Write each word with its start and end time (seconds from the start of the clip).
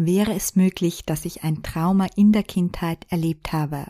Wäre 0.00 0.32
es 0.32 0.54
möglich, 0.54 1.02
dass 1.04 1.24
ich 1.24 1.42
ein 1.42 1.64
Trauma 1.64 2.06
in 2.14 2.30
der 2.30 2.44
Kindheit 2.44 3.04
erlebt 3.08 3.52
habe? 3.52 3.84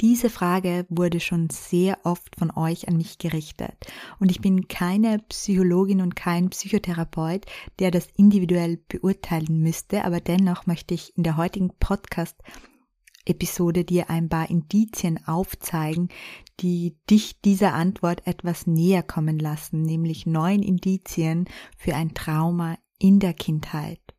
Diese 0.00 0.30
Frage 0.30 0.86
wurde 0.88 1.18
schon 1.18 1.50
sehr 1.50 1.98
oft 2.04 2.36
von 2.36 2.52
euch 2.52 2.86
an 2.86 2.96
mich 2.96 3.18
gerichtet. 3.18 3.74
Und 4.20 4.30
ich 4.30 4.40
bin 4.40 4.68
keine 4.68 5.18
Psychologin 5.28 6.02
und 6.02 6.14
kein 6.14 6.50
Psychotherapeut, 6.50 7.46
der 7.80 7.90
das 7.90 8.06
individuell 8.16 8.78
beurteilen 8.86 9.60
müsste, 9.60 10.04
aber 10.04 10.20
dennoch 10.20 10.66
möchte 10.66 10.94
ich 10.94 11.16
in 11.16 11.24
der 11.24 11.36
heutigen 11.36 11.70
Podcast 11.80 12.36
Episode 13.24 13.84
dir 13.84 14.08
ein 14.08 14.28
paar 14.28 14.48
Indizien 14.50 15.18
aufzeigen, 15.26 16.10
die 16.60 16.96
dich 17.10 17.40
dieser 17.40 17.74
Antwort 17.74 18.24
etwas 18.24 18.68
näher 18.68 19.02
kommen 19.02 19.40
lassen, 19.40 19.82
nämlich 19.82 20.26
neun 20.26 20.62
Indizien 20.62 21.46
für 21.76 21.96
ein 21.96 22.14
Trauma 22.14 22.78
in 23.00 23.18
der 23.18 23.34
Kindheit. 23.34 24.09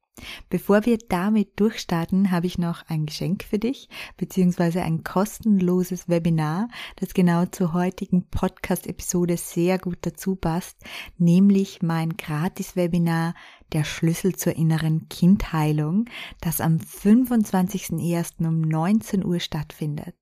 Bevor 0.49 0.85
wir 0.85 0.97
damit 0.97 1.59
durchstarten, 1.59 2.31
habe 2.31 2.45
ich 2.45 2.57
noch 2.57 2.83
ein 2.87 3.05
Geschenk 3.05 3.43
für 3.43 3.59
dich, 3.59 3.87
beziehungsweise 4.17 4.81
ein 4.81 5.03
kostenloses 5.03 6.09
Webinar, 6.09 6.67
das 6.97 7.13
genau 7.13 7.45
zur 7.45 7.73
heutigen 7.73 8.27
Podcast-Episode 8.27 9.37
sehr 9.37 9.79
gut 9.79 9.99
dazu 10.01 10.35
passt, 10.35 10.77
nämlich 11.17 11.81
mein 11.81 12.17
Gratis-Webinar 12.17 13.33
Der 13.71 13.85
Schlüssel 13.85 14.35
zur 14.35 14.55
inneren 14.55 15.07
Kindheilung, 15.07 16.05
das 16.41 16.59
am 16.59 16.77
25.01. 16.77 18.45
um 18.45 18.61
19 18.61 19.25
Uhr 19.25 19.39
stattfindet. 19.39 20.15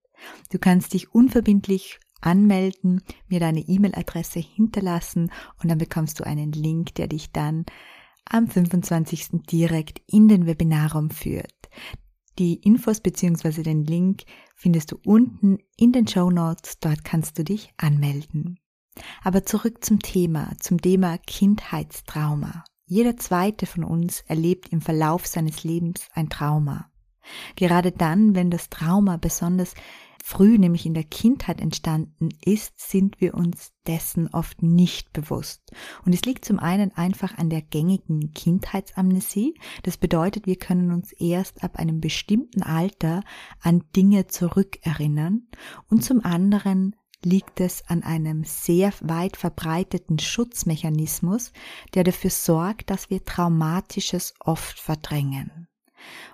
Du 0.51 0.59
kannst 0.59 0.93
dich 0.93 1.13
unverbindlich 1.13 1.99
anmelden, 2.21 3.01
mir 3.27 3.39
deine 3.39 3.61
E-Mail-Adresse 3.61 4.39
hinterlassen 4.39 5.31
und 5.61 5.69
dann 5.69 5.77
bekommst 5.77 6.19
du 6.19 6.25
einen 6.25 6.51
Link, 6.51 6.93
der 6.95 7.07
dich 7.07 7.31
dann 7.31 7.65
am 8.29 8.47
25. 8.47 9.43
direkt 9.49 10.01
in 10.07 10.27
den 10.27 10.45
Webinarraum 10.45 11.09
führt. 11.09 11.69
Die 12.37 12.55
Infos 12.55 13.01
bzw. 13.01 13.63
den 13.63 13.83
Link 13.83 14.23
findest 14.55 14.91
du 14.91 14.99
unten 15.03 15.57
in 15.75 15.91
den 15.91 16.07
Show 16.07 16.29
Notes. 16.29 16.79
Dort 16.79 17.03
kannst 17.03 17.37
du 17.37 17.43
dich 17.43 17.69
anmelden. 17.75 18.59
Aber 19.23 19.45
zurück 19.45 19.83
zum 19.83 19.99
Thema, 19.99 20.53
zum 20.59 20.79
Thema 20.81 21.17
Kindheitstrauma. 21.17 22.63
Jeder 22.85 23.17
zweite 23.17 23.65
von 23.65 23.83
uns 23.83 24.21
erlebt 24.21 24.69
im 24.69 24.81
Verlauf 24.81 25.27
seines 25.27 25.63
Lebens 25.63 26.07
ein 26.13 26.29
Trauma. 26.29 26.89
Gerade 27.55 27.91
dann, 27.91 28.35
wenn 28.35 28.49
das 28.49 28.69
Trauma 28.69 29.17
besonders 29.17 29.73
früh, 30.23 30.57
nämlich 30.57 30.85
in 30.85 30.93
der 30.93 31.03
Kindheit 31.03 31.61
entstanden 31.61 32.29
ist, 32.43 32.79
sind 32.79 33.19
wir 33.21 33.33
uns 33.33 33.71
dessen 33.87 34.27
oft 34.27 34.61
nicht 34.61 35.13
bewusst. 35.13 35.71
Und 36.05 36.13
es 36.13 36.23
liegt 36.23 36.45
zum 36.45 36.59
einen 36.59 36.91
einfach 36.91 37.37
an 37.37 37.49
der 37.49 37.61
gängigen 37.61 38.33
Kindheitsamnesie. 38.33 39.55
Das 39.83 39.97
bedeutet, 39.97 40.45
wir 40.45 40.57
können 40.57 40.91
uns 40.91 41.11
erst 41.13 41.63
ab 41.63 41.77
einem 41.77 41.99
bestimmten 41.99 42.63
Alter 42.63 43.21
an 43.61 43.83
Dinge 43.95 44.27
zurückerinnern. 44.27 45.47
Und 45.89 46.03
zum 46.03 46.23
anderen 46.23 46.95
liegt 47.23 47.59
es 47.59 47.83
an 47.87 48.03
einem 48.03 48.43
sehr 48.43 48.93
weit 49.01 49.37
verbreiteten 49.37 50.19
Schutzmechanismus, 50.19 51.51
der 51.93 52.03
dafür 52.03 52.29
sorgt, 52.29 52.89
dass 52.89 53.09
wir 53.09 53.25
Traumatisches 53.25 54.33
oft 54.39 54.79
verdrängen. 54.79 55.67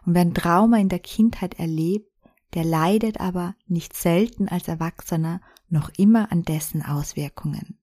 Und 0.05 0.13
wer 0.13 0.21
ein 0.21 0.33
Trauma 0.33 0.77
in 0.77 0.89
der 0.89 0.99
Kindheit 0.99 1.55
erlebt, 1.55 2.09
der 2.53 2.63
leidet 2.63 3.19
aber 3.19 3.55
nicht 3.67 3.93
selten 3.93 4.47
als 4.47 4.67
Erwachsener 4.67 5.41
noch 5.69 5.89
immer 5.97 6.31
an 6.31 6.43
dessen 6.43 6.83
Auswirkungen. 6.83 7.79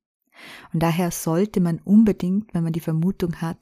Und 0.73 0.83
daher 0.83 1.11
sollte 1.11 1.61
man 1.61 1.79
unbedingt, 1.79 2.53
wenn 2.55 2.65
man 2.65 2.73
die 2.73 2.81
Vermutung 2.81 3.41
hat, 3.41 3.59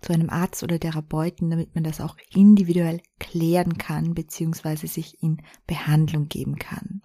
zu 0.00 0.12
einem 0.12 0.30
Arzt 0.30 0.62
oder 0.62 0.80
Therapeuten, 0.80 1.50
damit 1.50 1.74
man 1.74 1.84
das 1.84 2.00
auch 2.00 2.16
individuell 2.34 3.00
klären 3.20 3.78
kann, 3.78 4.14
beziehungsweise 4.14 4.88
sich 4.88 5.22
in 5.22 5.42
Behandlung 5.66 6.28
geben 6.28 6.56
kann. 6.56 7.02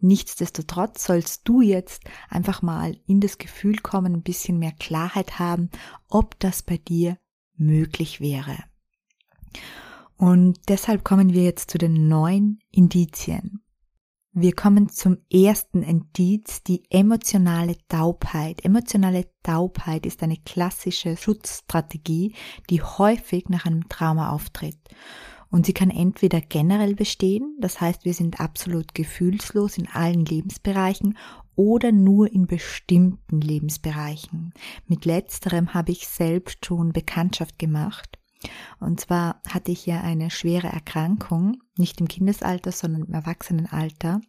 Nichtsdestotrotz 0.00 1.04
sollst 1.04 1.48
du 1.48 1.60
jetzt 1.60 2.04
einfach 2.28 2.62
mal 2.62 2.96
in 3.06 3.20
das 3.20 3.38
Gefühl 3.38 3.78
kommen, 3.78 4.14
ein 4.14 4.22
bisschen 4.22 4.58
mehr 4.58 4.72
Klarheit 4.72 5.38
haben, 5.38 5.70
ob 6.08 6.38
das 6.38 6.62
bei 6.62 6.76
dir 6.78 7.18
möglich 7.56 8.20
wäre. 8.20 8.56
Und 10.18 10.58
deshalb 10.68 11.04
kommen 11.04 11.32
wir 11.32 11.44
jetzt 11.44 11.70
zu 11.70 11.78
den 11.78 12.08
neun 12.08 12.58
Indizien. 12.72 13.62
Wir 14.32 14.52
kommen 14.52 14.88
zum 14.88 15.18
ersten 15.32 15.82
Indiz, 15.82 16.62
die 16.62 16.82
emotionale 16.90 17.76
Taubheit. 17.88 18.64
Emotionale 18.64 19.26
Taubheit 19.42 20.06
ist 20.06 20.22
eine 20.22 20.36
klassische 20.36 21.16
Schutzstrategie, 21.16 22.34
die 22.68 22.82
häufig 22.82 23.48
nach 23.48 23.64
einem 23.64 23.88
Trauma 23.88 24.30
auftritt. 24.30 24.78
Und 25.50 25.66
sie 25.66 25.72
kann 25.72 25.90
entweder 25.90 26.40
generell 26.40 26.94
bestehen, 26.94 27.56
das 27.60 27.80
heißt 27.80 28.04
wir 28.04 28.12
sind 28.12 28.40
absolut 28.40 28.94
gefühlslos 28.94 29.78
in 29.78 29.88
allen 29.88 30.24
Lebensbereichen, 30.24 31.16
oder 31.54 31.90
nur 31.90 32.32
in 32.32 32.46
bestimmten 32.46 33.40
Lebensbereichen. 33.40 34.52
Mit 34.86 35.04
letzterem 35.04 35.74
habe 35.74 35.90
ich 35.90 36.06
selbst 36.06 36.66
schon 36.66 36.92
Bekanntschaft 36.92 37.58
gemacht. 37.58 38.17
Und 38.80 39.00
zwar 39.00 39.42
hatte 39.48 39.72
ich 39.72 39.86
ja 39.86 40.00
eine 40.00 40.30
schwere 40.30 40.68
Erkrankung, 40.68 41.62
nicht 41.76 42.00
im 42.00 42.08
Kindesalter, 42.08 42.72
sondern 42.72 43.04
im 43.04 43.14
Erwachsenenalter. 43.14 44.20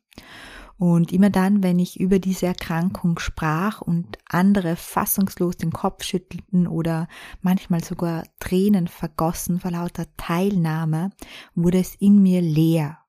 Und 0.78 1.12
immer 1.12 1.30
dann, 1.30 1.62
wenn 1.62 1.78
ich 1.78 2.00
über 2.00 2.20
diese 2.20 2.46
Erkrankung 2.46 3.20
sprach 3.20 3.82
und 3.82 4.18
andere 4.30 4.78
fassungslos 4.78 5.58
den 5.58 5.72
Kopf 5.72 6.06
schüttelten 6.06 6.68
oder 6.68 7.10
manchmal 7.42 7.84
sogar 7.84 8.24
Tränen 8.40 8.88
vergossen 8.88 9.60
vor 9.60 9.72
lauter 9.72 10.06
Teilnahme, 10.16 11.10
wurde 11.54 11.80
es 11.80 11.96
in 11.96 12.24
mir 12.24 12.42
leer. 12.42 13.00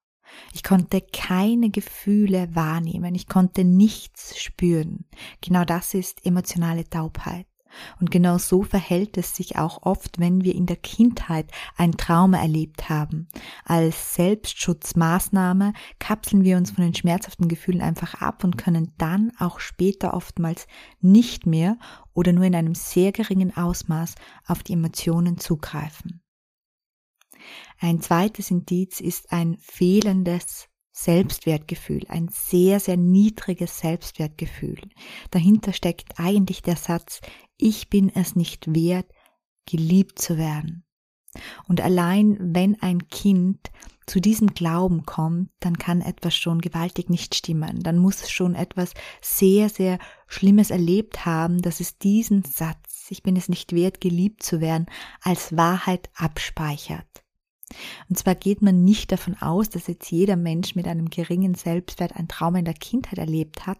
Ich 0.52 0.64
konnte 0.64 1.00
keine 1.00 1.70
Gefühle 1.70 2.54
wahrnehmen, 2.54 3.14
ich 3.14 3.28
konnte 3.28 3.64
nichts 3.64 4.40
spüren. 4.40 5.04
Genau 5.40 5.64
das 5.64 5.94
ist 5.94 6.26
emotionale 6.26 6.88
Taubheit. 6.88 7.46
Und 8.00 8.10
genau 8.10 8.38
so 8.38 8.62
verhält 8.62 9.16
es 9.16 9.34
sich 9.34 9.56
auch 9.56 9.82
oft, 9.82 10.18
wenn 10.18 10.44
wir 10.44 10.54
in 10.54 10.66
der 10.66 10.76
Kindheit 10.76 11.50
ein 11.76 11.92
Trauma 11.92 12.38
erlebt 12.38 12.88
haben. 12.88 13.28
Als 13.64 14.14
Selbstschutzmaßnahme 14.14 15.72
kapseln 15.98 16.44
wir 16.44 16.56
uns 16.56 16.72
von 16.72 16.84
den 16.84 16.94
schmerzhaften 16.94 17.48
Gefühlen 17.48 17.80
einfach 17.80 18.14
ab 18.14 18.44
und 18.44 18.58
können 18.58 18.92
dann 18.98 19.32
auch 19.38 19.60
später 19.60 20.14
oftmals 20.14 20.66
nicht 21.00 21.46
mehr 21.46 21.78
oder 22.14 22.32
nur 22.32 22.44
in 22.44 22.54
einem 22.54 22.74
sehr 22.74 23.12
geringen 23.12 23.56
Ausmaß 23.56 24.14
auf 24.46 24.62
die 24.62 24.74
Emotionen 24.74 25.38
zugreifen. 25.38 26.22
Ein 27.78 28.00
zweites 28.00 28.50
Indiz 28.50 29.00
ist 29.00 29.32
ein 29.32 29.56
fehlendes 29.58 30.68
Selbstwertgefühl, 30.92 32.02
ein 32.08 32.28
sehr, 32.28 32.80
sehr 32.80 32.96
niedriges 32.96 33.78
Selbstwertgefühl. 33.78 34.80
Dahinter 35.30 35.72
steckt 35.72 36.18
eigentlich 36.18 36.62
der 36.62 36.76
Satz, 36.76 37.20
ich 37.62 37.90
bin 37.90 38.10
es 38.14 38.36
nicht 38.36 38.74
wert, 38.74 39.10
geliebt 39.66 40.18
zu 40.18 40.36
werden. 40.38 40.84
Und 41.68 41.80
allein 41.80 42.36
wenn 42.40 42.80
ein 42.82 43.08
Kind 43.08 43.70
zu 44.06 44.20
diesem 44.20 44.48
Glauben 44.48 45.06
kommt, 45.06 45.50
dann 45.60 45.78
kann 45.78 46.00
etwas 46.00 46.34
schon 46.34 46.60
gewaltig 46.60 47.08
nicht 47.08 47.36
stimmen. 47.36 47.80
Dann 47.80 47.98
muss 47.98 48.22
es 48.22 48.30
schon 48.30 48.56
etwas 48.56 48.92
sehr, 49.20 49.68
sehr 49.68 50.00
Schlimmes 50.26 50.70
erlebt 50.70 51.24
haben, 51.26 51.62
dass 51.62 51.78
es 51.78 51.98
diesen 51.98 52.42
Satz, 52.42 53.06
ich 53.10 53.22
bin 53.22 53.36
es 53.36 53.48
nicht 53.48 53.72
wert, 53.72 54.00
geliebt 54.00 54.42
zu 54.42 54.60
werden, 54.60 54.86
als 55.22 55.56
Wahrheit 55.56 56.10
abspeichert. 56.16 57.06
Und 58.08 58.18
zwar 58.18 58.34
geht 58.34 58.62
man 58.62 58.84
nicht 58.84 59.12
davon 59.12 59.36
aus, 59.40 59.70
dass 59.70 59.86
jetzt 59.86 60.10
jeder 60.10 60.36
Mensch 60.36 60.74
mit 60.74 60.86
einem 60.86 61.10
geringen 61.10 61.54
Selbstwert 61.54 62.16
ein 62.16 62.28
Trauma 62.28 62.58
in 62.58 62.64
der 62.64 62.74
Kindheit 62.74 63.18
erlebt 63.18 63.66
hat, 63.66 63.78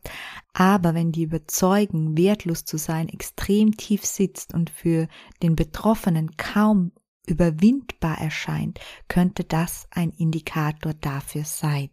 aber 0.53 0.95
wenn 0.95 1.13
die 1.13 1.25
Überzeugung, 1.25 2.17
wertlos 2.17 2.65
zu 2.65 2.77
sein, 2.77 3.09
extrem 3.09 3.77
tief 3.77 4.05
sitzt 4.05 4.55
und 4.55 4.71
für 4.71 5.09
den 5.43 5.57
Betroffenen 5.57 6.37
kaum 6.37 6.93
überwindbar 7.27 8.19
erscheint, 8.19 8.81
könnte 9.09 9.45
das 9.45 9.87
ein 9.91 10.11
Indikator 10.11 10.95
dafür 10.95 11.45
sein. 11.45 11.91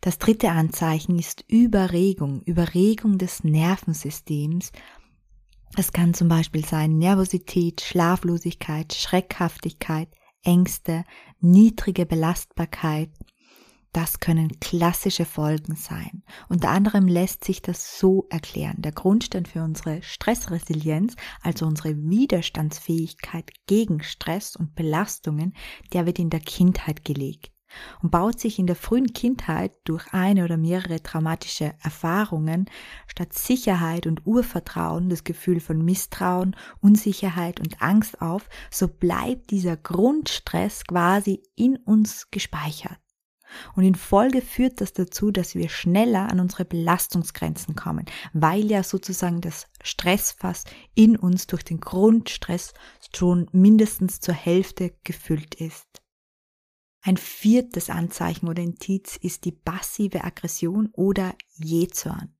Das 0.00 0.18
dritte 0.18 0.50
Anzeichen 0.50 1.16
ist 1.16 1.44
Überregung, 1.48 2.42
Überregung 2.42 3.18
des 3.18 3.44
Nervensystems, 3.44 4.72
es 5.76 5.92
kann 5.92 6.14
zum 6.14 6.28
Beispiel 6.28 6.64
sein 6.64 6.98
Nervosität, 6.98 7.80
Schlaflosigkeit, 7.80 8.92
Schreckhaftigkeit, 8.92 10.08
Ängste, 10.42 11.04
niedrige 11.40 12.04
Belastbarkeit, 12.04 13.10
das 13.92 14.20
können 14.20 14.58
klassische 14.58 15.26
Folgen 15.26 15.76
sein. 15.76 16.22
Unter 16.48 16.70
anderem 16.70 17.06
lässt 17.06 17.44
sich 17.44 17.60
das 17.60 17.98
so 17.98 18.26
erklären. 18.30 18.80
Der 18.80 18.92
Grundstein 18.92 19.44
für 19.44 19.62
unsere 19.62 20.02
Stressresilienz, 20.02 21.14
also 21.42 21.66
unsere 21.66 21.96
Widerstandsfähigkeit 21.96 23.50
gegen 23.66 24.02
Stress 24.02 24.56
und 24.56 24.74
Belastungen, 24.74 25.54
der 25.92 26.06
wird 26.06 26.18
in 26.18 26.30
der 26.30 26.40
Kindheit 26.40 27.04
gelegt 27.04 27.51
und 28.02 28.10
baut 28.10 28.40
sich 28.40 28.58
in 28.58 28.66
der 28.66 28.76
frühen 28.76 29.12
Kindheit 29.12 29.72
durch 29.84 30.12
eine 30.12 30.44
oder 30.44 30.56
mehrere 30.56 31.02
traumatische 31.02 31.74
Erfahrungen 31.82 32.66
statt 33.06 33.32
Sicherheit 33.32 34.06
und 34.06 34.26
Urvertrauen 34.26 35.08
das 35.08 35.24
Gefühl 35.24 35.60
von 35.60 35.84
Misstrauen, 35.84 36.56
Unsicherheit 36.80 37.60
und 37.60 37.82
Angst 37.82 38.20
auf, 38.20 38.48
so 38.70 38.88
bleibt 38.88 39.50
dieser 39.50 39.76
Grundstress 39.76 40.84
quasi 40.84 41.42
in 41.54 41.76
uns 41.76 42.30
gespeichert. 42.30 42.98
Und 43.74 43.84
in 43.84 43.94
Folge 43.94 44.40
führt 44.40 44.80
das 44.80 44.92
dazu, 44.92 45.30
dass 45.30 45.54
wir 45.54 45.68
schneller 45.68 46.30
an 46.30 46.40
unsere 46.40 46.64
Belastungsgrenzen 46.64 47.74
kommen, 47.74 48.06
weil 48.32 48.70
ja 48.70 48.82
sozusagen 48.82 49.40
das 49.40 49.66
Stressfass 49.82 50.64
in 50.94 51.16
uns 51.16 51.46
durch 51.46 51.62
den 51.62 51.80
Grundstress 51.80 52.72
schon 53.14 53.48
mindestens 53.52 54.20
zur 54.20 54.34
Hälfte 54.34 54.94
gefüllt 55.04 55.54
ist. 55.56 55.91
Ein 57.02 57.16
viertes 57.16 57.90
Anzeichen 57.90 58.48
oder 58.48 58.62
Indiz 58.62 59.16
ist 59.16 59.44
die 59.44 59.52
passive 59.52 60.22
Aggression 60.22 60.88
oder 60.92 61.34
Jezorn. 61.56 62.32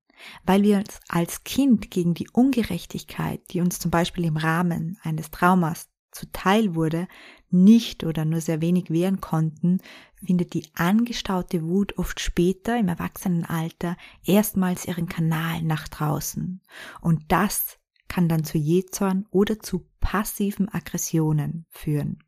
Weil 0.45 0.63
wir 0.63 0.79
uns 0.79 1.01
als 1.09 1.43
Kind 1.43 1.91
gegen 1.91 2.15
die 2.15 2.29
Ungerechtigkeit, 2.33 3.41
die 3.51 3.61
uns 3.61 3.81
zum 3.81 3.91
Beispiel 3.91 4.25
im 4.25 4.37
Rahmen 4.37 4.99
eines 5.03 5.33
Traumas 5.33 5.89
zuteil 6.13 6.77
wurde, 6.77 7.09
nicht 7.51 8.05
oder 8.05 8.25
nur 8.25 8.41
sehr 8.41 8.61
wenig 8.61 8.91
wehren 8.91 9.21
konnten, 9.21 9.81
findet 10.25 10.55
die 10.55 10.71
angestaute 10.75 11.67
Wut 11.67 11.99
oft 11.99 12.21
später 12.21 12.79
im 12.79 12.87
Erwachsenenalter 12.87 13.97
erstmals 14.25 14.87
ihren 14.87 15.09
Kanal 15.09 15.63
nach 15.63 15.89
draußen. 15.89 16.61
Und 17.01 17.33
das 17.33 17.79
kann 18.07 18.29
dann 18.29 18.45
zu 18.45 18.59
Jezorn 18.59 19.27
oder 19.31 19.59
zu 19.59 19.89
passiven 20.01 20.69
Aggressionen 20.69 21.67
führen. 21.71 22.23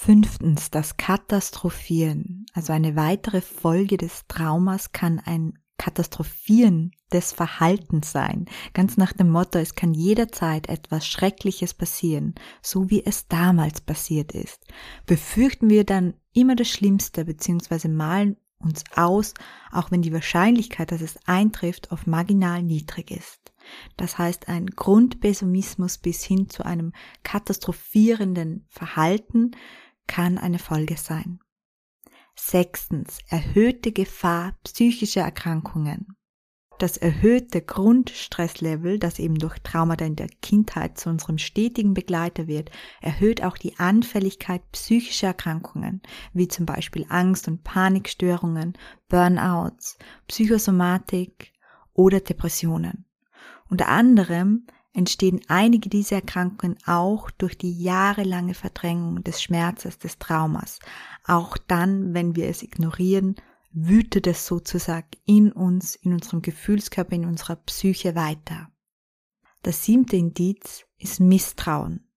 Fünftens, 0.00 0.70
das 0.70 0.96
Katastrophieren. 0.96 2.46
Also 2.54 2.72
eine 2.72 2.94
weitere 2.94 3.40
Folge 3.40 3.96
des 3.96 4.26
Traumas 4.28 4.92
kann 4.92 5.18
ein 5.18 5.58
Katastrophieren 5.76 6.92
des 7.12 7.32
Verhaltens 7.32 8.12
sein. 8.12 8.46
Ganz 8.74 8.96
nach 8.96 9.12
dem 9.12 9.28
Motto, 9.28 9.58
es 9.58 9.74
kann 9.74 9.94
jederzeit 9.94 10.68
etwas 10.68 11.06
Schreckliches 11.06 11.74
passieren, 11.74 12.36
so 12.62 12.88
wie 12.90 13.04
es 13.04 13.26
damals 13.26 13.80
passiert 13.80 14.32
ist. 14.32 14.64
Befürchten 15.04 15.68
wir 15.68 15.82
dann 15.82 16.14
immer 16.32 16.54
das 16.54 16.68
Schlimmste 16.68 17.24
bzw. 17.24 17.88
malen 17.88 18.36
uns 18.60 18.84
aus, 18.94 19.34
auch 19.72 19.90
wenn 19.90 20.02
die 20.02 20.12
Wahrscheinlichkeit, 20.12 20.92
dass 20.92 21.00
es 21.00 21.18
eintrifft, 21.26 21.90
auf 21.90 22.06
marginal 22.06 22.62
niedrig 22.62 23.10
ist. 23.10 23.52
Das 23.96 24.16
heißt, 24.16 24.48
ein 24.48 24.66
Grundpessimismus 24.66 25.98
bis 25.98 26.24
hin 26.24 26.48
zu 26.48 26.64
einem 26.64 26.92
katastrophierenden 27.24 28.64
Verhalten 28.68 29.50
kann 30.08 30.36
eine 30.38 30.58
Folge 30.58 30.96
sein. 30.96 31.38
Sechstens, 32.34 33.18
erhöhte 33.28 33.92
Gefahr 33.92 34.56
psychischer 34.64 35.22
Erkrankungen. 35.22 36.16
Das 36.78 36.96
erhöhte 36.96 37.60
Grundstresslevel, 37.60 39.00
das 39.00 39.18
eben 39.18 39.36
durch 39.38 39.58
Traumata 39.58 40.04
in 40.04 40.14
der 40.14 40.28
Kindheit 40.28 40.96
zu 40.96 41.10
unserem 41.10 41.38
stetigen 41.38 41.92
Begleiter 41.92 42.46
wird, 42.46 42.70
erhöht 43.00 43.42
auch 43.42 43.58
die 43.58 43.76
Anfälligkeit 43.78 44.62
psychischer 44.70 45.28
Erkrankungen, 45.28 46.02
wie 46.32 46.46
zum 46.46 46.66
Beispiel 46.66 47.04
Angst- 47.08 47.48
und 47.48 47.64
Panikstörungen, 47.64 48.78
Burnouts, 49.08 49.98
Psychosomatik 50.28 51.52
oder 51.94 52.20
Depressionen. 52.20 53.06
Unter 53.68 53.88
anderem 53.88 54.68
entstehen 54.92 55.40
einige 55.48 55.88
dieser 55.88 56.16
Erkrankungen 56.16 56.78
auch 56.86 57.30
durch 57.30 57.56
die 57.56 57.80
jahrelange 57.80 58.54
Verdrängung 58.54 59.22
des 59.22 59.42
Schmerzes, 59.42 59.98
des 59.98 60.18
Traumas. 60.18 60.78
Auch 61.24 61.56
dann, 61.56 62.14
wenn 62.14 62.36
wir 62.36 62.48
es 62.48 62.62
ignorieren, 62.62 63.36
wütet 63.70 64.26
es 64.26 64.46
sozusagen 64.46 65.10
in 65.24 65.52
uns, 65.52 65.94
in 65.94 66.12
unserem 66.12 66.42
Gefühlskörper, 66.42 67.12
in 67.12 67.26
unserer 67.26 67.56
Psyche 67.56 68.14
weiter. 68.14 68.70
Das 69.62 69.84
siebte 69.84 70.16
Indiz 70.16 70.84
ist 70.98 71.20
Misstrauen 71.20 72.07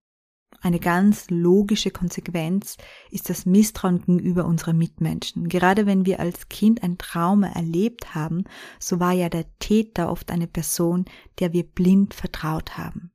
eine 0.61 0.79
ganz 0.79 1.29
logische 1.29 1.89
Konsequenz 1.89 2.77
ist 3.09 3.29
das 3.29 3.47
Misstrauen 3.47 3.99
gegenüber 3.99 4.45
unseren 4.45 4.77
Mitmenschen. 4.77 5.49
Gerade 5.49 5.87
wenn 5.87 6.05
wir 6.05 6.19
als 6.19 6.49
Kind 6.49 6.83
ein 6.83 6.99
Trauma 6.99 7.47
erlebt 7.47 8.13
haben, 8.13 8.43
so 8.79 8.99
war 8.99 9.11
ja 9.11 9.27
der 9.27 9.45
Täter 9.57 10.09
oft 10.11 10.29
eine 10.29 10.47
Person, 10.47 11.05
der 11.39 11.51
wir 11.51 11.63
blind 11.63 12.13
vertraut 12.13 12.77
haben. 12.77 13.11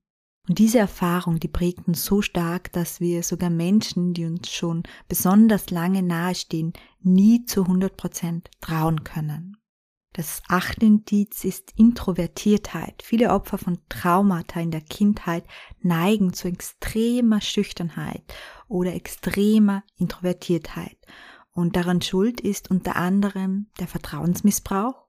Und 0.48 0.58
diese 0.58 0.78
Erfahrung, 0.78 1.40
die 1.40 1.48
prägten 1.48 1.94
so 1.94 2.20
stark, 2.20 2.72
dass 2.72 3.00
wir 3.00 3.22
sogar 3.22 3.50
Menschen, 3.50 4.12
die 4.12 4.26
uns 4.26 4.50
schon 4.50 4.82
besonders 5.08 5.70
lange 5.70 6.02
nahestehen, 6.02 6.72
nie 7.00 7.44
zu 7.44 7.62
100 7.62 7.96
Prozent 7.96 8.50
trauen 8.60 9.02
können. 9.04 9.56
Das 10.16 10.42
achte 10.48 10.86
Indiz 10.86 11.44
ist 11.44 11.74
Introvertiertheit. 11.76 13.02
Viele 13.02 13.32
Opfer 13.34 13.58
von 13.58 13.76
Traumata 13.90 14.58
in 14.58 14.70
der 14.70 14.80
Kindheit 14.80 15.44
neigen 15.82 16.32
zu 16.32 16.48
extremer 16.48 17.42
Schüchternheit 17.42 18.22
oder 18.66 18.94
extremer 18.94 19.84
Introvertiertheit. 19.98 20.96
Und 21.52 21.76
daran 21.76 22.00
schuld 22.00 22.40
ist 22.40 22.70
unter 22.70 22.96
anderem 22.96 23.66
der 23.78 23.88
Vertrauensmissbrauch. 23.88 25.04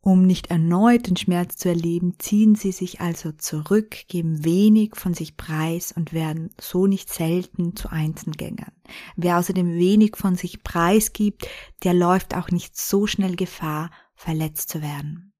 Um 0.00 0.26
nicht 0.26 0.48
erneut 0.48 1.08
den 1.08 1.16
Schmerz 1.16 1.56
zu 1.56 1.70
erleben, 1.70 2.16
ziehen 2.18 2.54
sie 2.54 2.72
sich 2.72 3.00
also 3.00 3.32
zurück, 3.32 3.96
geben 4.06 4.44
wenig 4.44 4.94
von 4.94 5.14
sich 5.14 5.36
preis 5.36 5.90
und 5.90 6.12
werden 6.12 6.50
so 6.60 6.86
nicht 6.86 7.12
selten 7.12 7.74
zu 7.74 7.88
Einzelgängern. 7.88 8.70
Wer 9.16 9.38
außerdem 9.38 9.74
wenig 9.74 10.16
von 10.16 10.36
sich 10.36 10.62
preisgibt, 10.62 11.48
der 11.82 11.94
läuft 11.94 12.36
auch 12.36 12.50
nicht 12.50 12.76
so 12.76 13.06
schnell 13.06 13.34
Gefahr, 13.34 13.90
verletzt 14.14 14.68
zu 14.68 14.82
werden. 14.82 15.32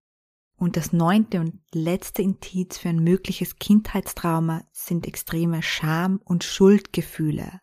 Und 0.57 0.77
das 0.77 0.93
neunte 0.93 1.41
und 1.41 1.61
letzte 1.73 2.23
Indiz 2.23 2.79
für 2.79 2.89
ein 2.89 3.03
mögliches 3.03 3.59
Kindheitstrauma 3.59 4.63
sind 4.73 5.07
extreme 5.07 5.63
Scham- 5.63 6.21
und 6.25 6.45
Schuldgefühle. 6.45 7.61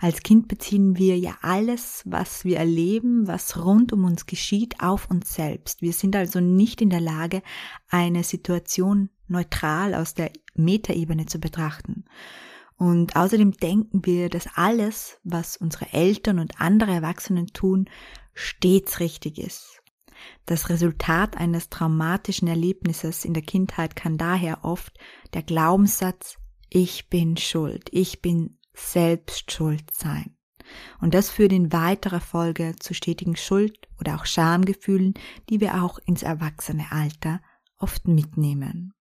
Als 0.00 0.22
Kind 0.22 0.48
beziehen 0.48 0.96
wir 0.96 1.18
ja 1.18 1.36
alles, 1.42 2.02
was 2.06 2.44
wir 2.44 2.58
erleben, 2.58 3.26
was 3.26 3.62
rund 3.62 3.92
um 3.92 4.04
uns 4.04 4.26
geschieht, 4.26 4.80
auf 4.80 5.10
uns 5.10 5.34
selbst. 5.34 5.82
Wir 5.82 5.92
sind 5.92 6.16
also 6.16 6.40
nicht 6.40 6.80
in 6.80 6.90
der 6.90 7.00
Lage, 7.00 7.42
eine 7.88 8.24
Situation 8.24 9.10
neutral 9.28 9.94
aus 9.94 10.14
der 10.14 10.30
Metaebene 10.54 11.26
zu 11.26 11.38
betrachten. 11.38 12.04
Und 12.76 13.16
außerdem 13.16 13.52
denken 13.52 14.04
wir, 14.04 14.28
dass 14.28 14.48
alles, 14.54 15.18
was 15.24 15.56
unsere 15.56 15.92
Eltern 15.92 16.38
und 16.38 16.60
andere 16.60 16.92
Erwachsenen 16.92 17.46
tun, 17.48 17.88
stets 18.34 19.00
richtig 19.00 19.38
ist. 19.38 19.82
Das 20.44 20.68
Resultat 20.68 21.36
eines 21.36 21.68
traumatischen 21.68 22.48
Erlebnisses 22.48 23.24
in 23.24 23.34
der 23.34 23.42
Kindheit 23.42 23.96
kann 23.96 24.18
daher 24.18 24.64
oft 24.64 24.98
der 25.34 25.42
Glaubenssatz 25.42 26.38
Ich 26.68 27.08
bin 27.08 27.36
schuld, 27.36 27.88
ich 27.92 28.22
bin 28.22 28.58
selbst 28.74 29.52
schuld 29.52 29.94
sein. 29.94 30.36
Und 31.00 31.14
das 31.14 31.30
führt 31.30 31.52
in 31.52 31.72
weiterer 31.72 32.20
Folge 32.20 32.74
zu 32.78 32.94
stetigen 32.94 33.36
Schuld- 33.36 33.88
oder 34.00 34.16
auch 34.16 34.26
Schamgefühlen, 34.26 35.14
die 35.48 35.60
wir 35.60 35.82
auch 35.82 35.98
ins 36.06 36.22
erwachsene 36.22 36.90
Alter 36.90 37.40
oft 37.78 38.08
mitnehmen. 38.08 38.92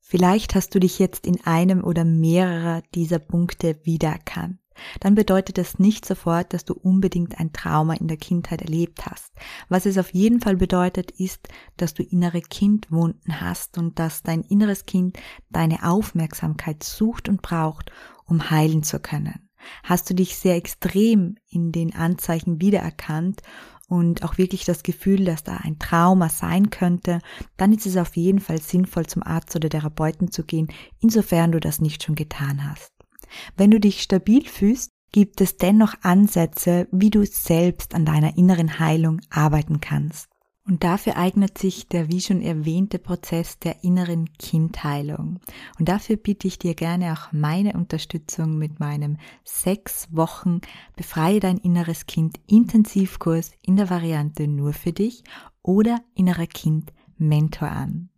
Vielleicht 0.00 0.54
hast 0.54 0.74
du 0.74 0.80
dich 0.80 0.98
jetzt 0.98 1.26
in 1.26 1.44
einem 1.46 1.84
oder 1.84 2.04
mehrerer 2.04 2.82
dieser 2.94 3.18
Punkte 3.18 3.78
wiedererkannt 3.84 4.61
dann 5.00 5.14
bedeutet 5.14 5.58
das 5.58 5.78
nicht 5.78 6.04
sofort, 6.04 6.52
dass 6.52 6.64
du 6.64 6.74
unbedingt 6.74 7.38
ein 7.38 7.52
Trauma 7.52 7.94
in 7.94 8.08
der 8.08 8.16
Kindheit 8.16 8.62
erlebt 8.62 9.06
hast. 9.06 9.32
Was 9.68 9.86
es 9.86 9.98
auf 9.98 10.12
jeden 10.12 10.40
Fall 10.40 10.56
bedeutet, 10.56 11.10
ist, 11.12 11.48
dass 11.76 11.94
du 11.94 12.02
innere 12.02 12.40
Kindwunden 12.40 13.40
hast 13.40 13.78
und 13.78 13.98
dass 13.98 14.22
dein 14.22 14.42
inneres 14.42 14.86
Kind 14.86 15.18
deine 15.50 15.84
Aufmerksamkeit 15.84 16.82
sucht 16.82 17.28
und 17.28 17.42
braucht, 17.42 17.90
um 18.24 18.50
heilen 18.50 18.82
zu 18.82 19.00
können. 19.00 19.48
Hast 19.84 20.10
du 20.10 20.14
dich 20.14 20.36
sehr 20.36 20.56
extrem 20.56 21.36
in 21.48 21.72
den 21.72 21.94
Anzeichen 21.94 22.60
wiedererkannt 22.60 23.42
und 23.88 24.24
auch 24.24 24.38
wirklich 24.38 24.64
das 24.64 24.82
Gefühl, 24.82 25.24
dass 25.24 25.44
da 25.44 25.58
ein 25.58 25.78
Trauma 25.78 26.28
sein 26.28 26.70
könnte, 26.70 27.18
dann 27.56 27.72
ist 27.72 27.86
es 27.86 27.96
auf 27.96 28.16
jeden 28.16 28.40
Fall 28.40 28.60
sinnvoll, 28.60 29.06
zum 29.06 29.22
Arzt 29.22 29.54
oder 29.54 29.68
Therapeuten 29.68 30.30
zu 30.30 30.44
gehen, 30.44 30.68
insofern 31.00 31.52
du 31.52 31.60
das 31.60 31.80
nicht 31.80 32.02
schon 32.02 32.14
getan 32.14 32.68
hast. 32.68 32.92
Wenn 33.56 33.70
du 33.70 33.80
dich 33.80 34.02
stabil 34.02 34.46
fühlst, 34.46 34.90
gibt 35.12 35.40
es 35.40 35.56
dennoch 35.58 35.94
Ansätze, 36.02 36.88
wie 36.90 37.10
du 37.10 37.24
selbst 37.24 37.94
an 37.94 38.04
deiner 38.04 38.36
inneren 38.36 38.78
Heilung 38.78 39.20
arbeiten 39.30 39.80
kannst. 39.80 40.28
Und 40.64 40.84
dafür 40.84 41.16
eignet 41.16 41.58
sich 41.58 41.88
der 41.88 42.08
wie 42.08 42.20
schon 42.20 42.40
erwähnte 42.40 43.00
Prozess 43.00 43.58
der 43.58 43.82
inneren 43.82 44.32
Kindheilung. 44.38 45.40
Und 45.78 45.88
dafür 45.88 46.16
biete 46.16 46.46
ich 46.46 46.58
dir 46.58 46.74
gerne 46.74 47.12
auch 47.12 47.32
meine 47.32 47.72
Unterstützung 47.72 48.58
mit 48.58 48.78
meinem 48.78 49.16
sechs 49.44 50.06
Wochen 50.12 50.60
Befreie 50.94 51.40
dein 51.40 51.58
inneres 51.58 52.06
Kind 52.06 52.38
Intensivkurs 52.46 53.50
in 53.60 53.76
der 53.76 53.90
Variante 53.90 54.46
nur 54.46 54.72
für 54.72 54.92
dich 54.92 55.24
oder 55.62 56.00
innerer 56.14 56.46
Kind 56.46 56.92
Mentor 57.18 57.68
an. 57.68 58.08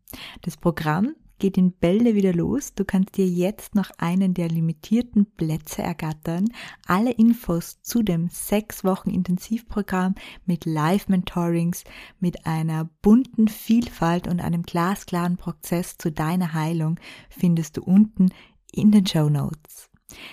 Das 0.42 0.59
Programm 0.59 1.14
geht 1.38 1.57
in 1.57 1.73
Bälde 1.73 2.14
wieder 2.14 2.33
los. 2.33 2.75
Du 2.75 2.85
kannst 2.85 3.17
dir 3.17 3.26
jetzt 3.26 3.75
noch 3.75 3.91
einen 3.99 4.35
der 4.35 4.49
limitierten 4.49 5.26
Plätze 5.37 5.83
ergattern. 5.83 6.47
Alle 6.87 7.12
Infos 7.12 7.81
zu 7.83 8.03
dem 8.03 8.29
sechs 8.29 8.85
Wochen 8.85 9.11
Intensivprogramm 9.11 10.14
mit 10.47 10.64
Live-Mentorings, 10.64 11.85
mit 12.21 12.47
einer 12.47 12.88
bunten 13.03 13.49
Vielfalt 13.49 14.29
und 14.29 14.41
einem 14.41 14.62
glasklaren 14.62 15.37
Prozess 15.37 15.97
zu 15.99 16.12
deiner 16.12 16.55
Heilung 16.55 16.99
findest 17.29 17.76
du 17.76 17.83
unten 17.83 18.31
in 18.73 18.91
den 18.91 19.07
Show 19.07 19.29
Notes. 19.29 19.91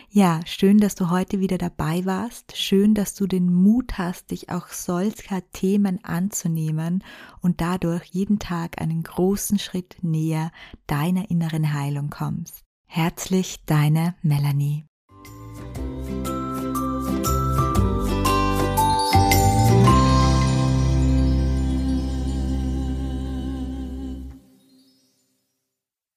Ja, 0.09 0.41
schön, 0.45 0.79
dass 0.79 0.95
du 0.95 1.09
heute 1.09 1.39
wieder 1.39 1.57
dabei 1.57 2.05
warst. 2.05 2.57
Schön, 2.57 2.93
dass 2.93 3.13
du 3.13 3.27
den 3.27 3.51
Mut 3.53 3.97
hast, 3.97 4.31
dich 4.31 4.49
auch 4.49 4.67
solcher 4.67 5.41
Themen 5.53 6.03
anzunehmen 6.03 7.03
und 7.41 7.61
dadurch 7.61 8.05
jeden 8.05 8.39
Tag 8.39 8.81
einen 8.81 9.03
großen 9.03 9.59
Schritt 9.59 9.97
näher 10.01 10.51
deiner 10.87 11.31
inneren 11.31 11.73
Heilung 11.73 12.09
kommst. 12.09 12.63
Herzlich 12.87 13.63
deine 13.65 14.15
Melanie. 14.21 14.85